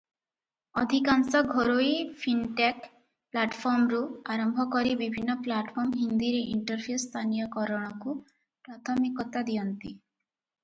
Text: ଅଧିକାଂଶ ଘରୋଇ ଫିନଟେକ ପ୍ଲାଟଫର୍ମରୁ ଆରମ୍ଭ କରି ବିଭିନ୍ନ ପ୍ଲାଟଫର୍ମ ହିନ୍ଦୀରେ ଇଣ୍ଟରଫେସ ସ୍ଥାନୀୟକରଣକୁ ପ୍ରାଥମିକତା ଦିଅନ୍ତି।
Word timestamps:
ଅଧିକାଂଶ 0.81 1.39
ଘରୋଇ 1.49 1.89
ଫିନଟେକ 2.21 2.89
ପ୍ଲାଟଫର୍ମରୁ 3.35 3.99
ଆରମ୍ଭ 4.35 4.65
କରି 4.75 4.95
ବିଭିନ୍ନ 5.01 5.35
ପ୍ଲାଟଫର୍ମ 5.49 5.93
ହିନ୍ଦୀରେ 5.99 6.39
ଇଣ୍ଟରଫେସ 6.55 7.05
ସ୍ଥାନୀୟକରଣକୁ 7.05 8.15
ପ୍ରାଥମିକତା 8.69 9.45
ଦିଅନ୍ତି। 9.51 9.95